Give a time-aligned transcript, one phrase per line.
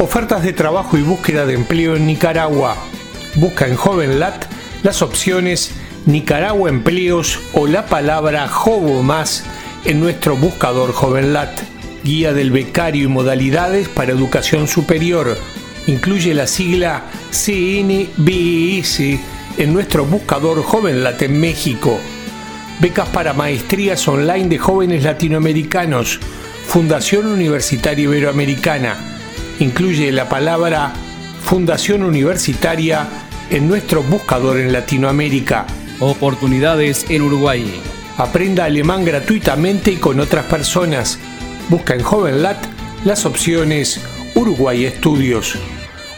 [0.00, 2.74] Ofertas de trabajo y búsqueda de empleo en Nicaragua.
[3.34, 4.46] Busca en JovenLat
[4.82, 5.72] las opciones
[6.06, 9.44] Nicaragua Empleos o la palabra Jovo más
[9.84, 11.60] en nuestro buscador JovenLat.
[12.02, 15.36] Guía del becario y modalidades para educación superior.
[15.86, 19.00] Incluye la sigla CNBS
[19.58, 22.00] en nuestro buscador JovenLat en México.
[22.80, 26.20] Becas para maestrías online de jóvenes latinoamericanos.
[26.66, 29.19] Fundación Universitaria Iberoamericana
[29.60, 30.92] incluye la palabra
[31.44, 33.06] Fundación Universitaria
[33.50, 35.66] en nuestro buscador en Latinoamérica.
[36.00, 37.80] Oportunidades en Uruguay.
[38.16, 41.18] Aprenda alemán gratuitamente y con otras personas.
[41.68, 42.58] Busca en JovenLat
[43.04, 44.00] las opciones
[44.34, 45.56] Uruguay Estudios.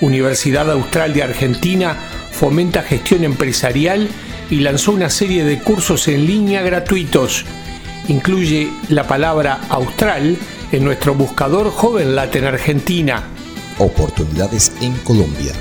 [0.00, 1.96] Universidad Austral de Argentina
[2.30, 4.08] fomenta gestión empresarial
[4.50, 7.44] y lanzó una serie de cursos en línea gratuitos.
[8.08, 10.36] Incluye la palabra Austral
[10.72, 13.22] en nuestro buscador JovenLat en Argentina.
[13.78, 15.52] Oportunidades en Colombia.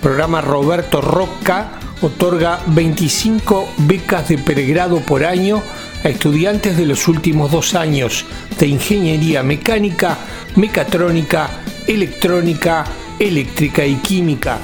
[0.00, 5.62] Programa Roberto Roca otorga 25 becas de pregrado por año
[6.02, 8.24] a estudiantes de los últimos dos años
[8.58, 10.18] de ingeniería mecánica,
[10.56, 11.48] mecatrónica,
[11.86, 12.84] electrónica,
[13.18, 14.58] eléctrica y química.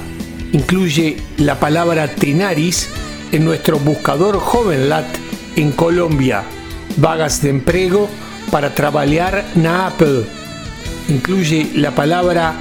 [0.51, 2.89] Incluye la palabra Tenaris
[3.31, 5.07] en nuestro buscador JovenLat
[5.55, 6.43] en Colombia.
[6.97, 8.09] Vagas de empleo
[8.51, 10.25] para trabajar na Apple.
[11.07, 12.53] Incluye la palabra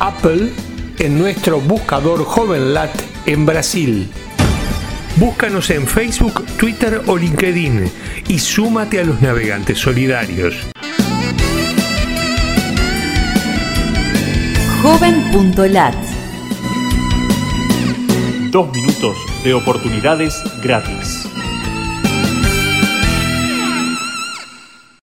[0.00, 0.50] Apple
[0.98, 2.90] en nuestro buscador JovenLat
[3.26, 4.08] en Brasil.
[5.16, 7.90] Búscanos en Facebook, Twitter o LinkedIn
[8.28, 10.54] y súmate a los navegantes solidarios.
[14.82, 15.94] Joven.lat
[18.50, 21.28] Dos minutos de oportunidades gratis.